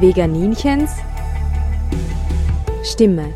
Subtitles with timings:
[0.00, 0.92] Veganinchens
[2.84, 3.34] Stimme.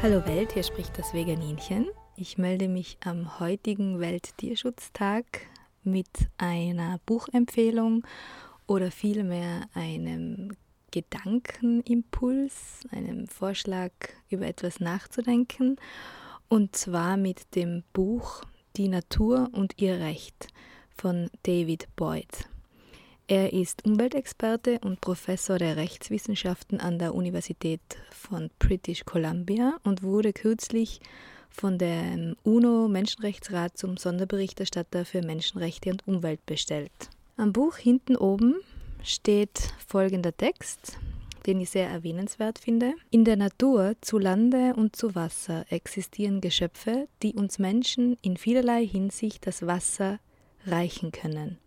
[0.00, 1.88] Hallo Welt, hier spricht das Veganinchen.
[2.14, 5.24] Ich melde mich am heutigen Welttierschutztag
[5.82, 6.06] mit
[6.38, 8.06] einer Buchempfehlung
[8.68, 10.52] oder vielmehr einem
[10.90, 13.92] Gedankenimpuls, einem Vorschlag,
[14.30, 15.76] über etwas nachzudenken.
[16.48, 18.42] Und zwar mit dem Buch
[18.76, 20.48] Die Natur und ihr Recht
[20.96, 22.48] von David Boyd.
[23.30, 30.32] Er ist Umweltexperte und Professor der Rechtswissenschaften an der Universität von British Columbia und wurde
[30.32, 31.00] kürzlich
[31.50, 37.10] von dem UNO-Menschenrechtsrat zum Sonderberichterstatter für Menschenrechte und Umwelt bestellt.
[37.36, 38.56] Am Buch hinten oben
[39.02, 40.98] steht folgender Text,
[41.46, 42.94] den ich sehr erwähnenswert finde.
[43.10, 48.86] In der Natur, zu Lande und zu Wasser existieren Geschöpfe, die uns Menschen in vielerlei
[48.86, 50.18] Hinsicht das Wasser
[50.66, 51.58] reichen können.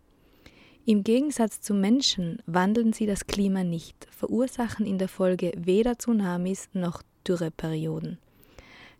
[0.84, 6.68] Im Gegensatz zu Menschen wandeln sie das Klima nicht, verursachen in der Folge weder Tsunamis
[6.72, 8.18] noch Dürreperioden.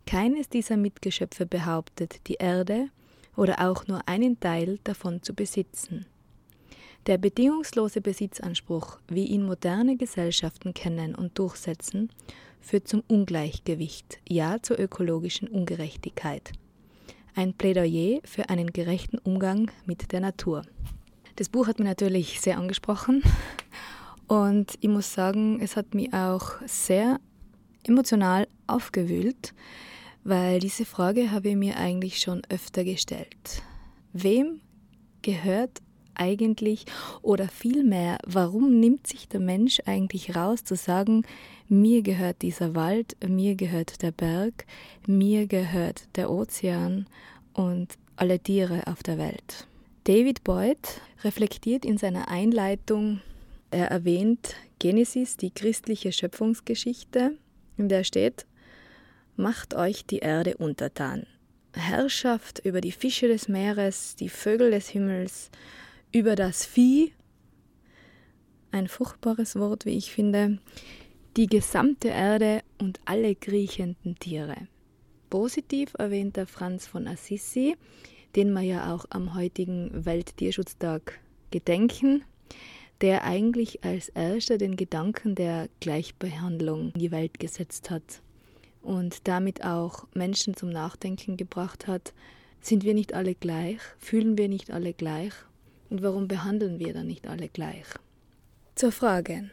[0.05, 2.89] Keines dieser Mitgeschöpfe behauptet, die Erde
[3.35, 6.05] oder auch nur einen Teil davon zu besitzen.
[7.05, 12.09] Der bedingungslose Besitzanspruch, wie ihn moderne Gesellschaften kennen und durchsetzen,
[12.61, 16.53] führt zum Ungleichgewicht, ja zur ökologischen Ungerechtigkeit.
[17.35, 20.61] Ein Plädoyer für einen gerechten Umgang mit der Natur.
[21.35, 23.21] Das Buch hat mich natürlich sehr angesprochen
[24.27, 27.19] und ich muss sagen, es hat mich auch sehr
[27.85, 29.53] emotional aufgewühlt,
[30.23, 33.61] weil diese Frage habe ich mir eigentlich schon öfter gestellt.
[34.13, 34.61] Wem
[35.21, 35.81] gehört
[36.15, 36.85] eigentlich
[37.21, 41.23] oder vielmehr, warum nimmt sich der Mensch eigentlich raus zu sagen,
[41.69, 44.65] mir gehört dieser Wald, mir gehört der Berg,
[45.07, 47.07] mir gehört der Ozean
[47.53, 49.67] und alle Tiere auf der Welt.
[50.03, 53.21] David Boyd reflektiert in seiner Einleitung,
[53.71, 57.37] er erwähnt Genesis, die christliche Schöpfungsgeschichte,
[57.77, 58.45] in der steht,
[59.35, 61.25] macht euch die Erde untertan.
[61.73, 65.49] Herrschaft über die Fische des Meeres, die Vögel des Himmels,
[66.13, 67.11] über das Vieh,
[68.71, 70.59] ein furchtbares Wort, wie ich finde,
[71.35, 74.67] die gesamte Erde und alle kriechenden Tiere.
[75.31, 77.75] Positiv erwähnt der Franz von Assisi,
[78.35, 81.19] den wir ja auch am heutigen Welttierschutztag
[81.49, 82.23] gedenken,
[83.01, 88.21] der eigentlich als erster den Gedanken der Gleichbehandlung in die Welt gesetzt hat
[88.83, 92.13] und damit auch Menschen zum Nachdenken gebracht hat,
[92.61, 95.33] sind wir nicht alle gleich, fühlen wir nicht alle gleich
[95.93, 97.85] und warum behandeln wir dann nicht alle gleich?
[98.73, 99.51] Zur Frage,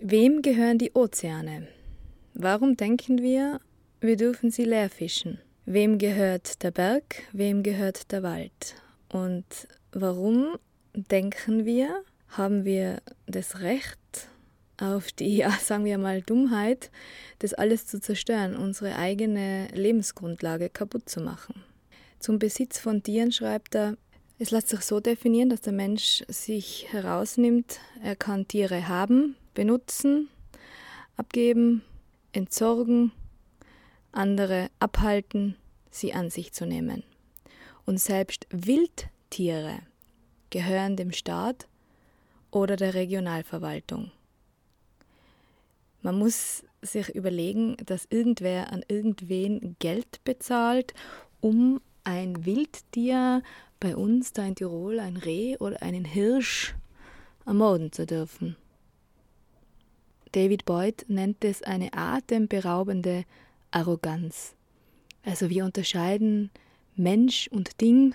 [0.00, 1.68] wem gehören die Ozeane?
[2.32, 3.60] Warum denken wir,
[4.00, 5.38] wir dürfen sie leer fischen?
[5.66, 7.24] Wem gehört der Berg?
[7.32, 8.74] Wem gehört der Wald?
[9.10, 9.44] Und
[9.92, 10.56] warum
[10.94, 14.28] denken wir, haben wir das Recht
[14.78, 16.90] auf die, ja, sagen wir mal, Dummheit,
[17.40, 21.62] das alles zu zerstören, unsere eigene Lebensgrundlage kaputt zu machen?
[22.18, 23.98] Zum Besitz von Tieren schreibt er,
[24.42, 30.28] es lässt sich so definieren, dass der Mensch sich herausnimmt, er kann Tiere haben, benutzen,
[31.16, 31.82] abgeben,
[32.32, 33.12] entsorgen,
[34.10, 35.56] andere abhalten,
[35.90, 37.04] sie an sich zu nehmen.
[37.86, 39.78] Und selbst Wildtiere
[40.50, 41.68] gehören dem Staat
[42.50, 44.10] oder der Regionalverwaltung.
[46.00, 50.94] Man muss sich überlegen, dass irgendwer an irgendwen Geld bezahlt,
[51.40, 53.42] um ein Wildtier
[53.82, 56.76] bei uns da in Tirol ein Reh oder einen Hirsch
[57.44, 58.56] ermorden zu dürfen.
[60.30, 63.24] David Boyd nennt es eine atemberaubende
[63.72, 64.54] Arroganz.
[65.24, 66.50] Also wir unterscheiden
[66.94, 68.14] Mensch und Ding,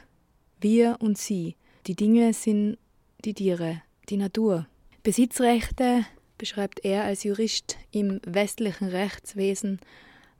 [0.61, 1.57] wir und sie.
[1.85, 2.77] Die Dinge sind
[3.25, 4.67] die Tiere, die Natur.
[5.03, 6.05] Besitzrechte
[6.37, 9.79] beschreibt er als Jurist im westlichen Rechtswesen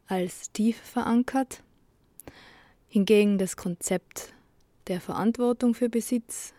[0.08, 1.64] als tief verankert.
[2.88, 4.34] Hingegen das Konzept
[4.88, 6.54] der Verantwortung für Besitz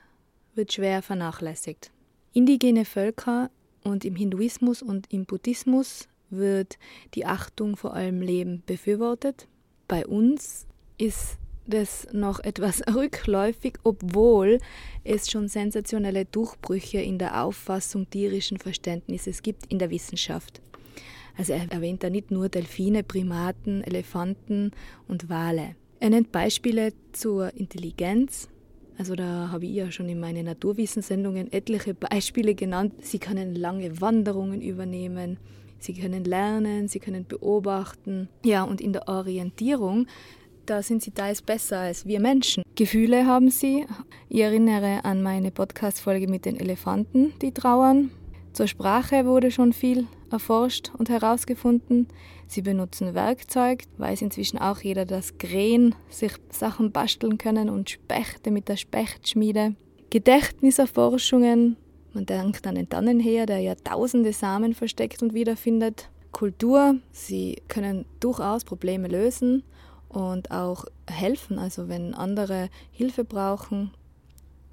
[0.54, 1.90] wird schwer vernachlässigt.
[2.32, 3.50] Indigene Völker
[3.84, 6.78] und im Hinduismus und im Buddhismus wird
[7.14, 9.48] die Achtung vor allem Leben befürwortet.
[9.86, 10.66] Bei uns
[10.98, 14.58] ist das noch etwas rückläufig, obwohl
[15.04, 20.60] es schon sensationelle Durchbrüche in der Auffassung tierischen Verständnisses gibt in der Wissenschaft.
[21.36, 24.72] Also er erwähnt da nicht nur Delfine, Primaten, Elefanten
[25.06, 25.76] und Wale.
[26.00, 28.48] Er nennt Beispiele zur Intelligenz.
[28.98, 32.94] Also da habe ich ja schon in meinen Naturwissenssendungen etliche Beispiele genannt.
[33.00, 35.38] Sie können lange Wanderungen übernehmen.
[35.80, 38.28] sie können lernen, sie können beobachten.
[38.44, 40.08] Ja, und in der Orientierung,
[40.66, 42.64] da sind sie teils besser als wir Menschen.
[42.74, 43.86] Gefühle haben sie.
[44.28, 48.10] Ich erinnere an meine Podcast-Folge mit den Elefanten, die trauern.
[48.52, 52.08] Zur Sprache wurde schon viel erforscht und herausgefunden.
[52.46, 58.50] Sie benutzen Werkzeug, weiß inzwischen auch jeder, dass Krähen sich Sachen basteln können und Spechte
[58.50, 59.74] mit der Spechtschmiede.
[60.10, 61.76] Gedächtniserforschungen,
[62.14, 66.08] man denkt an den Tannenheer, der ja tausende Samen versteckt und wiederfindet.
[66.32, 69.62] Kultur, sie können durchaus Probleme lösen
[70.08, 73.92] und auch helfen, also wenn andere Hilfe brauchen,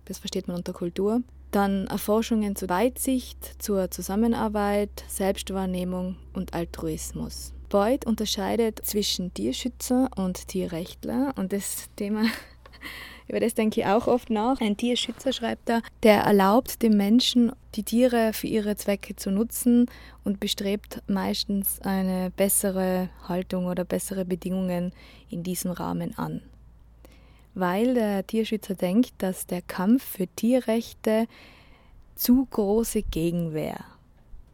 [0.05, 1.21] das versteht man unter Kultur.
[1.55, 7.53] Dann Erforschungen zur Weitsicht, zur Zusammenarbeit, Selbstwahrnehmung und Altruismus.
[7.69, 12.23] Boyd unterscheidet zwischen Tierschützer und Tierrechtler und das Thema
[13.29, 14.59] über das denke ich auch oft nach.
[14.59, 19.85] Ein Tierschützer schreibt da, der erlaubt dem Menschen, die Tiere für ihre Zwecke zu nutzen
[20.25, 24.91] und bestrebt meistens eine bessere Haltung oder bessere Bedingungen
[25.29, 26.41] in diesem Rahmen an.
[27.55, 31.27] Weil der Tierschützer denkt, dass der Kampf für Tierrechte
[32.15, 33.83] zu große Gegenwehr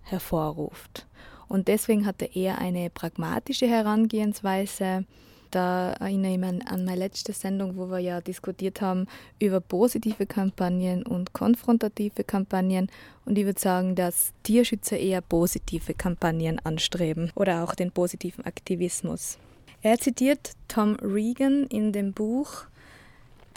[0.04, 1.06] hervorruft.
[1.48, 5.06] Und deswegen hat er eher eine pragmatische Herangehensweise,
[5.52, 9.06] da erinnere ich mich an meine letzte Sendung, wo wir ja diskutiert haben
[9.38, 12.88] über positive Kampagnen und konfrontative Kampagnen.
[13.26, 19.38] Und ich würde sagen, dass Tierschützer eher positive Kampagnen anstreben oder auch den positiven Aktivismus.
[19.82, 22.66] Er zitiert Tom Regan in dem Buch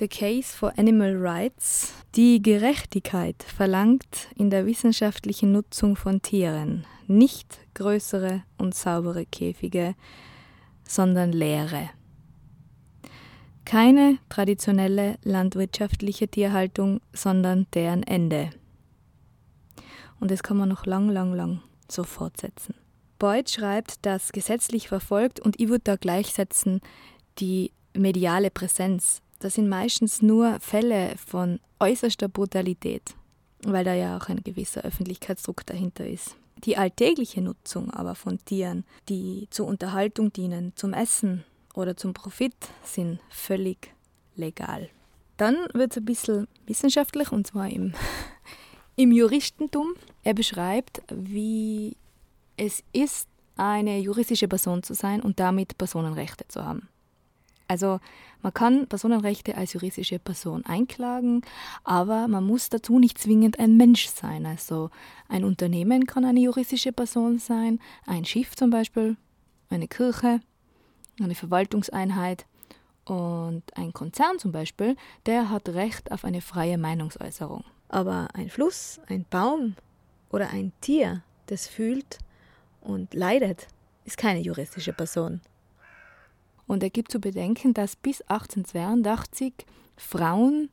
[0.00, 1.92] The Case for Animal Rights.
[2.16, 9.94] Die Gerechtigkeit verlangt in der wissenschaftlichen Nutzung von Tieren nicht größere und saubere Käfige,
[10.82, 11.90] sondern Lehre.
[13.64, 18.50] Keine traditionelle landwirtschaftliche Tierhaltung, sondern deren Ende.
[20.18, 22.74] Und das kann man noch lang, lang, lang so fortsetzen.
[23.20, 26.80] Boyd schreibt, dass gesetzlich verfolgt und ich würde da gleichsetzen
[27.38, 29.22] die mediale Präsenz.
[29.44, 33.14] Das sind meistens nur Fälle von äußerster Brutalität,
[33.62, 36.34] weil da ja auch ein gewisser Öffentlichkeitsdruck dahinter ist.
[36.64, 41.44] Die alltägliche Nutzung aber von Tieren, die zur Unterhaltung dienen, zum Essen
[41.74, 42.54] oder zum Profit,
[42.84, 43.92] sind völlig
[44.34, 44.88] legal.
[45.36, 47.92] Dann wird es ein bisschen wissenschaftlich und zwar im,
[48.96, 49.88] im Juristentum.
[50.22, 51.98] Er beschreibt, wie
[52.56, 56.88] es ist, eine juristische Person zu sein und damit Personenrechte zu haben.
[57.68, 58.00] Also
[58.42, 61.42] man kann Personenrechte als juristische Person einklagen,
[61.82, 64.44] aber man muss dazu nicht zwingend ein Mensch sein.
[64.44, 64.90] Also
[65.28, 69.16] ein Unternehmen kann eine juristische Person sein, ein Schiff zum Beispiel,
[69.70, 70.40] eine Kirche,
[71.20, 72.44] eine Verwaltungseinheit
[73.04, 74.96] und ein Konzern zum Beispiel,
[75.26, 77.64] der hat Recht auf eine freie Meinungsäußerung.
[77.88, 79.76] Aber ein Fluss, ein Baum
[80.30, 82.18] oder ein Tier, das fühlt
[82.80, 83.68] und leidet,
[84.04, 85.40] ist keine juristische Person.
[86.66, 89.52] Und er gibt zu bedenken, dass bis 1882
[89.96, 90.70] Frauen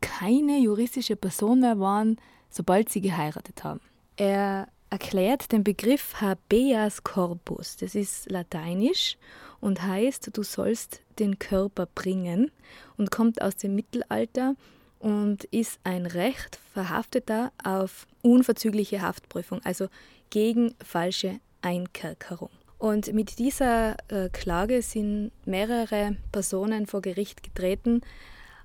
[0.00, 2.16] keine juristische Person mehr waren,
[2.50, 3.80] sobald sie geheiratet haben.
[4.16, 7.76] Er erklärt den Begriff habeas corpus.
[7.76, 9.16] Das ist lateinisch
[9.60, 12.50] und heißt, du sollst den Körper bringen
[12.96, 14.54] und kommt aus dem Mittelalter
[14.98, 19.88] und ist ein Recht Verhafteter auf unverzügliche Haftprüfung, also
[20.30, 22.50] gegen falsche Einkerkerung.
[22.78, 28.02] Und mit dieser äh, Klage sind mehrere Personen vor Gericht getreten,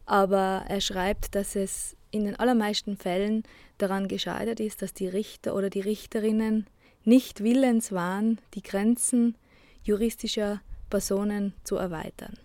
[0.05, 3.43] aber er schreibt, dass es in den allermeisten Fällen
[3.79, 6.67] daran gescheitert ist, dass die Richter oder die Richterinnen
[7.03, 9.35] nicht willens waren, die Grenzen
[9.83, 12.37] juristischer Personen zu erweitern.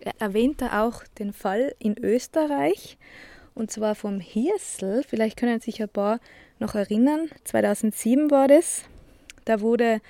[0.00, 2.96] Er erwähnte auch den Fall in Österreich,
[3.54, 5.04] und zwar vom Hirsel.
[5.06, 6.18] Vielleicht können sich ein paar
[6.58, 7.28] noch erinnern.
[7.44, 8.84] 2007 war das.
[9.44, 10.00] Da wurde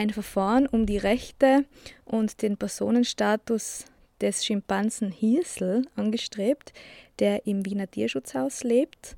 [0.00, 1.66] ein Verfahren um die Rechte
[2.06, 3.84] und den Personenstatus
[4.22, 6.72] des Schimpansen Hirsel angestrebt,
[7.18, 9.14] der im Wiener Tierschutzhaus lebt.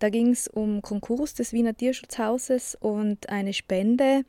[0.00, 4.24] Da ging es um Konkurs des Wiener Tierschutzhauses und eine Spende,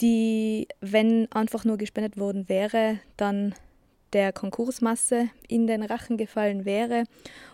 [0.00, 3.54] die, wenn einfach nur gespendet worden wäre, dann
[4.16, 7.04] der Konkursmasse in den Rachen gefallen wäre.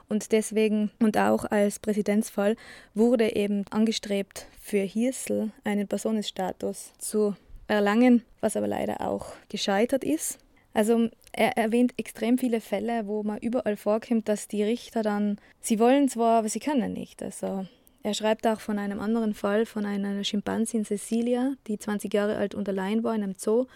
[0.08, 2.54] Und deswegen und auch als Präzedenzfall
[2.94, 7.34] wurde eben angestrebt, für Hirsel einen Personenstatus zu
[7.66, 10.38] erlangen, was aber leider auch gescheitert ist.
[10.72, 15.80] Also er erwähnt extrem viele Fälle, wo man überall vorkommt, dass die Richter dann, sie
[15.80, 17.24] wollen zwar, aber sie können nicht.
[17.24, 17.66] Also
[18.04, 22.54] er schreibt auch von einem anderen Fall von einer Schimpansin Cecilia, die 20 Jahre alt
[22.54, 23.66] und allein war in einem Zoo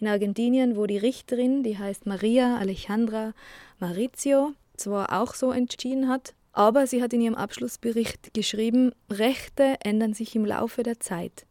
[0.00, 3.32] in Argentinien, wo die Richterin, die heißt Maria Alejandra
[3.78, 10.14] Mauricio, zwar auch so entschieden hat, aber sie hat in ihrem Abschlussbericht geschrieben, Rechte ändern
[10.14, 11.46] sich im Laufe der Zeit.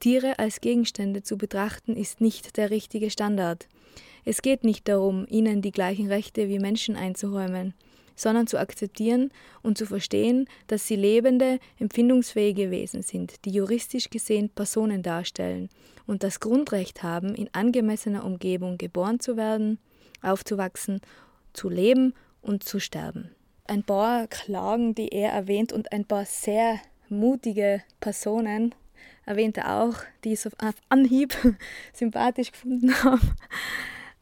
[0.00, 3.68] Tiere als Gegenstände zu betrachten, ist nicht der richtige Standard.
[4.24, 7.74] Es geht nicht darum, ihnen die gleichen Rechte wie Menschen einzuräumen,
[8.14, 9.30] sondern zu akzeptieren
[9.62, 15.70] und zu verstehen, dass sie lebende, empfindungsfähige Wesen sind, die juristisch gesehen Personen darstellen
[16.06, 19.78] und das Grundrecht haben, in angemessener Umgebung geboren zu werden,
[20.22, 21.00] aufzuwachsen,
[21.52, 23.30] zu leben und zu sterben.
[23.66, 28.74] Ein paar Klagen, die er erwähnt und ein paar sehr mutige Personen
[29.24, 31.34] erwähnt er auch, die ich auf Anhieb
[31.92, 33.20] sympathisch gefunden habe,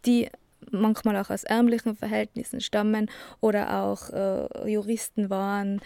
[0.07, 0.29] die
[0.71, 3.11] manchmal auch aus ärmlichen Verhältnissen stammen
[3.41, 5.81] oder auch äh, Juristen waren,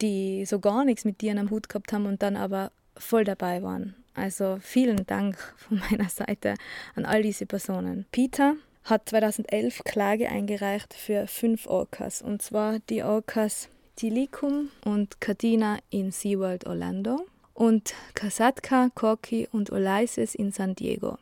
[0.00, 3.62] die so gar nichts mit Tieren am Hut gehabt haben und dann aber voll dabei
[3.62, 3.94] waren.
[4.14, 6.54] Also vielen Dank von meiner Seite
[6.94, 8.06] an all diese Personen.
[8.12, 15.78] Peter hat 2011 Klage eingereicht für fünf Orcas, und zwar die Orcas Tilikum und Katina
[15.90, 21.18] in SeaWorld Orlando und Kasatka, Corky und Olaises in San Diego.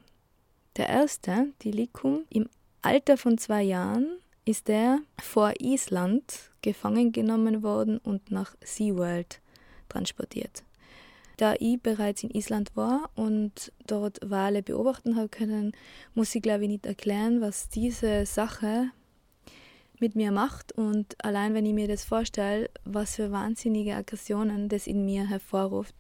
[0.77, 2.49] Der erste, Tilikum, im
[2.83, 9.41] Alter von zwei Jahren ist er vor Island gefangen genommen worden und nach SeaWorld
[9.89, 10.63] transportiert.
[11.39, 15.73] Da ich bereits in Island war und dort Wale beobachten habe können,
[16.15, 18.91] muss ich glaube ich nicht erklären, was diese Sache
[20.01, 24.89] mit mir macht und allein wenn ich mir das vorstelle, was für wahnsinnige Aggressionen das
[24.89, 25.95] in mir hervorruft,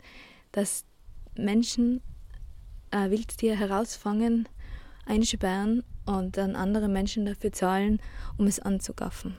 [0.50, 0.84] dass
[1.36, 2.02] Menschen
[2.90, 4.48] äh, Wildtier herausfangen,
[5.06, 8.00] einsperren und dann andere Menschen dafür zahlen,
[8.38, 9.36] um es anzugaffen.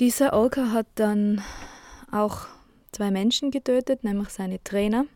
[0.00, 1.40] Dieser Orca hat dann
[2.10, 2.48] auch
[2.92, 5.06] zwei Menschen getötet, nämlich seine Trainer,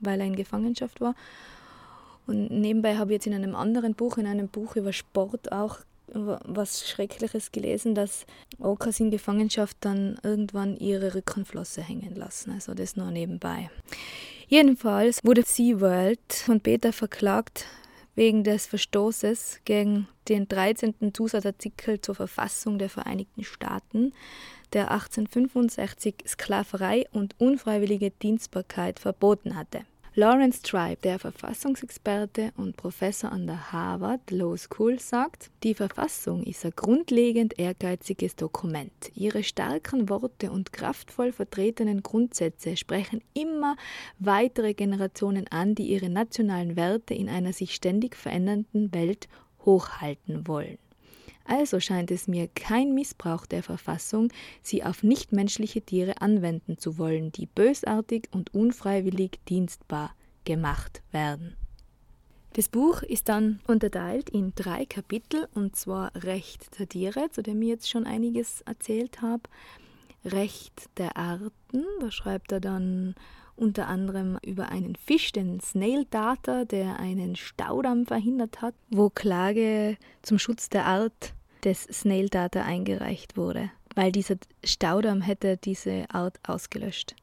[0.00, 1.14] weil er in Gefangenschaft war.
[2.26, 5.78] Und nebenbei habe ich jetzt in einem anderen Buch, in einem Buch über Sport auch
[6.12, 8.26] was Schreckliches gelesen, dass
[8.58, 12.50] Orcas in Gefangenschaft dann irgendwann ihre Rückenflosse hängen lassen.
[12.52, 13.70] Also das nur nebenbei.
[14.48, 17.66] Jedenfalls wurde SeaWorld von Peter verklagt
[18.14, 21.12] wegen des Verstoßes gegen den 13.
[21.14, 24.12] Zusatzartikel zur Verfassung der Vereinigten Staaten,
[24.72, 29.84] der 1865 Sklaverei und unfreiwillige Dienstbarkeit verboten hatte.
[30.16, 36.64] Lawrence Tribe, der Verfassungsexperte und Professor an der Harvard Law School, sagt, die Verfassung ist
[36.64, 38.90] ein grundlegend ehrgeiziges Dokument.
[39.14, 43.76] Ihre starken Worte und kraftvoll vertretenen Grundsätze sprechen immer
[44.18, 49.28] weitere Generationen an, die ihre nationalen Werte in einer sich ständig verändernden Welt
[49.64, 50.78] hochhalten wollen.
[51.44, 54.28] Also scheint es mir kein Missbrauch der Verfassung,
[54.62, 61.56] sie auf nichtmenschliche Tiere anwenden zu wollen, die bösartig und unfreiwillig dienstbar gemacht werden.
[62.54, 67.62] Das Buch ist dann unterteilt in drei Kapitel, und zwar Recht der Tiere, zu dem
[67.62, 69.44] ich jetzt schon einiges erzählt habe,
[70.24, 73.14] Recht der Arten, da schreibt er dann
[73.60, 79.96] unter anderem über einen Fisch, den Snail Data, der einen Staudamm verhindert hat, wo Klage
[80.22, 86.40] zum Schutz der Art des Snail Data eingereicht wurde, weil dieser Staudamm hätte diese Art
[86.46, 87.14] ausgelöscht.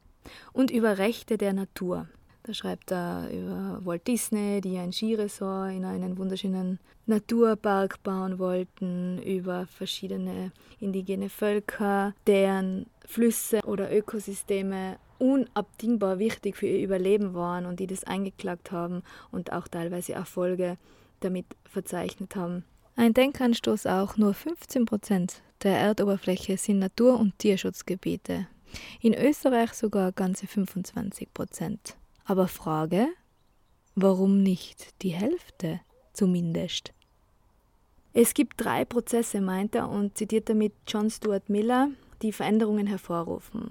[0.53, 2.07] Und über Rechte der Natur.
[2.43, 9.21] Da schreibt er über Walt Disney, die ein Skiresort in einen wunderschönen Naturpark bauen wollten,
[9.21, 17.79] über verschiedene indigene Völker, deren Flüsse oder Ökosysteme unabdingbar wichtig für ihr Überleben waren und
[17.79, 20.77] die das eingeklagt haben und auch teilweise Erfolge
[21.19, 22.63] damit verzeichnet haben.
[22.95, 28.47] Ein Denkanstoß auch, nur 15 Prozent der Erdoberfläche sind Natur- und Tierschutzgebiete.
[29.01, 31.97] In Österreich sogar ganze 25 Prozent.
[32.25, 33.07] Aber Frage,
[33.95, 35.79] warum nicht die Hälfte
[36.13, 36.93] zumindest?
[38.13, 41.89] Es gibt drei Prozesse, meint er und zitiert damit John Stuart Miller,
[42.21, 43.69] die Veränderungen hervorrufen.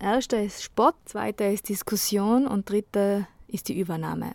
[0.00, 4.32] Erster ist Sport, zweiter ist Diskussion und dritter ist die Übernahme.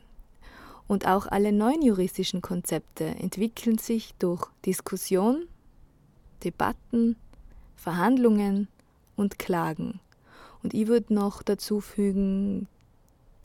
[0.88, 5.48] Und auch alle neuen juristischen Konzepte entwickeln sich durch Diskussion,
[6.44, 7.16] Debatten,
[7.76, 8.68] Verhandlungen
[9.16, 10.02] und Klagen.
[10.64, 12.68] Und ich würde noch dazu fügen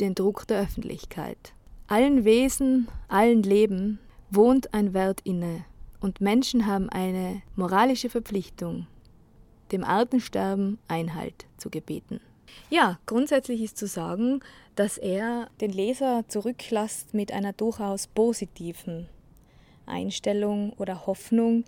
[0.00, 1.52] den Druck der Öffentlichkeit.
[1.86, 5.64] Allen Wesen, allen Leben wohnt ein Wert inne
[6.00, 8.88] und Menschen haben eine moralische Verpflichtung,
[9.72, 12.20] dem Artensterben Einhalt zu gebieten.
[12.70, 14.40] Ja, grundsätzlich ist zu sagen,
[14.74, 19.08] dass er den Leser zurücklässt mit einer durchaus positiven
[19.86, 21.64] Einstellung oder Hoffnung,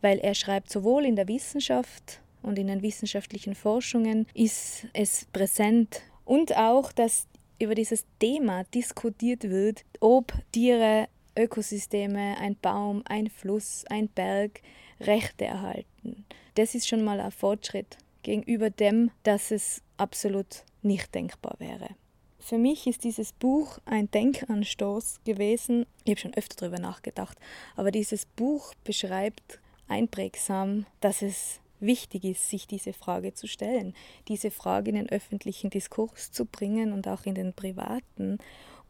[0.00, 6.02] weil er schreibt, sowohl in der Wissenschaft und in den wissenschaftlichen Forschungen ist es präsent
[6.24, 7.26] und auch, dass
[7.58, 14.60] über dieses Thema diskutiert wird, ob Tiere, Ökosysteme, ein Baum, ein Fluss, ein Berg
[15.06, 16.24] Rechte erhalten.
[16.54, 21.90] Das ist schon mal ein Fortschritt gegenüber dem, dass es absolut nicht denkbar wäre.
[22.38, 25.86] für mich ist dieses Buch ein Denkanstoß gewesen.
[26.04, 27.38] Ich habe schon öfter darüber nachgedacht,
[27.74, 33.94] aber dieses Buch beschreibt einprägsam, dass es wichtig ist, sich diese Frage zu stellen,
[34.28, 38.38] diese Frage in den öffentlichen Diskurs zu bringen und auch in den privaten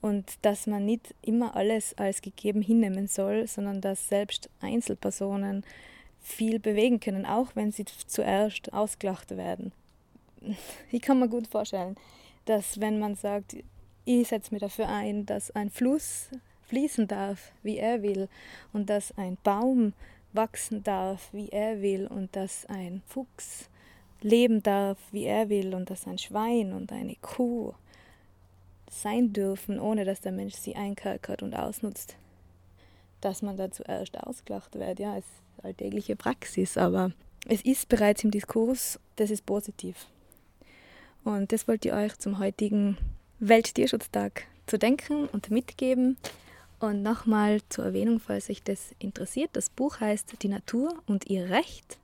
[0.00, 5.64] und dass man nicht immer alles als gegeben hinnehmen soll, sondern dass selbst Einzelpersonen
[6.24, 9.72] viel bewegen können, auch wenn sie zuerst ausgelacht werden.
[10.90, 11.96] Ich kann mir gut vorstellen,
[12.44, 13.56] dass wenn man sagt,
[14.04, 16.28] ich setze mich dafür ein, dass ein Fluss
[16.66, 18.28] fließen darf, wie er will,
[18.72, 19.92] und dass ein Baum
[20.32, 23.70] wachsen darf, wie er will, und dass ein Fuchs
[24.20, 27.72] leben darf, wie er will, und dass ein Schwein und eine Kuh
[28.90, 32.16] sein dürfen, ohne dass der Mensch sie einkalkert und ausnutzt.
[33.24, 35.26] Dass man da zuerst ausgelacht wird, ja, ist
[35.62, 37.10] alltägliche Praxis, aber
[37.48, 40.08] es ist bereits im Diskurs, das ist positiv.
[41.24, 42.98] Und das wollte ich euch zum heutigen
[43.38, 46.18] Welttierschutztag zu denken und mitgeben.
[46.80, 51.48] Und nochmal zur Erwähnung, falls euch das interessiert, das Buch heißt Die Natur und ihr
[51.48, 51.96] Recht.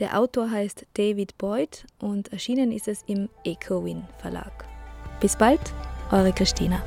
[0.00, 4.66] Der Autor heißt David Boyd und erschienen ist es im EcoWin Verlag.
[5.20, 5.60] Bis bald,
[6.10, 6.82] eure Christina.